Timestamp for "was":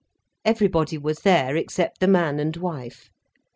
0.97-1.19